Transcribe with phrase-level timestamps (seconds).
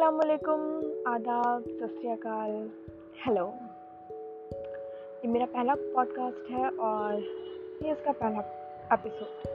[0.00, 0.60] असलकुम
[1.12, 2.70] आदाब सत्याकाल
[3.26, 3.54] हेलो
[5.24, 7.14] ये मेरा पहला पॉडकास्ट है और
[7.82, 8.40] ये इसका पहला
[8.92, 9.48] एपिसोड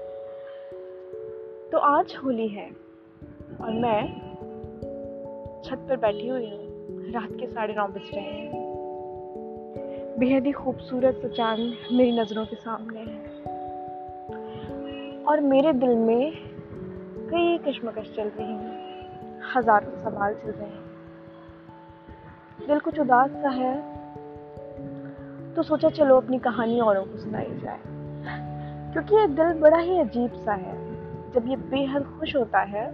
[1.71, 2.69] तो आज होली है
[3.61, 4.07] और मैं
[5.63, 6.65] छत पर बैठी हुई हूँ।
[7.11, 8.49] रात के साढ़े नौ बज रहे हैं।
[10.19, 11.59] बेहद ही खूबसूरत सा चाँद
[11.91, 13.17] मेरी नज़रों के सामने है।
[15.23, 16.31] और मेरे दिल में
[17.33, 18.84] कई कश्मकश चल रही हैं।
[19.55, 20.83] हज़ारों सवाल चल रहे हैं।
[22.67, 23.75] दिल कुछ उदास सा है
[25.55, 27.79] तो सोचा चलो अपनी कहानी औरों को सुनाई जाए।
[28.93, 30.75] क्योंकि ये दिल बड़ा ही अजीब सा है।
[31.33, 32.85] जब ये बेहद खुश होता है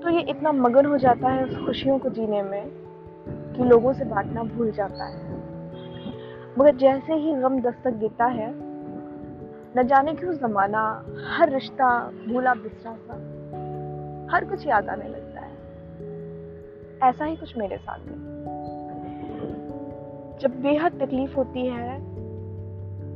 [0.00, 2.70] तो ये इतना मगन हो जाता है उस खुशियों को जीने में
[3.56, 5.38] कि लोगों से बांटना भूल जाता है।
[6.58, 8.48] मगर जैसे ही गम दस्तक देता है,
[9.76, 10.82] न जाने क्यों जमाना,
[11.28, 11.90] हर रिश्ता
[12.28, 13.14] भूला बिसरा सा।
[14.30, 15.50] हर कुछ याद आने लगता है।
[17.10, 18.30] ऐसा ही कुछ मेरे साथ है
[20.38, 22.10] जब बेहद तकलीफ़ होती है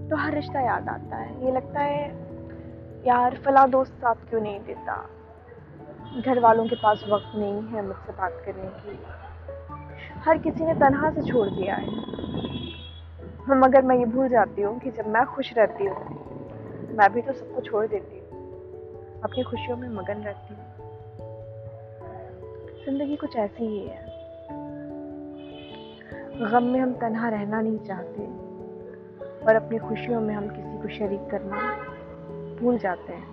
[0.09, 2.09] तो हर रिश्ता याद आता है। ये लगता है,
[3.07, 5.11] यार, फला दोस्त साथ क्यों नहीं देता?
[6.27, 8.98] घर वालों के पास वक्त नहीं है मुझसे बात करने की।
[10.20, 11.89] हर किसी ने तनहा से छोड़ दिया है।
[13.48, 16.05] मगर मैं ये भूल जाती हूँ कि जब मैं खुश रहती हूँ,
[16.97, 18.25] मैं भी तो सबको छोड़ देती हूँ।
[19.23, 20.73] अपनी खुशियों में मगन रहती हूँ।
[22.84, 24.02] ज़िंदगी कुछ ऐसी ही है।
[26.50, 28.24] गम में हम तनहा रहना नहीं चाहते
[29.46, 31.60] और अपनी खुशियों में हम किसी को शरीक करना
[32.60, 33.32] भूल जाते हैं।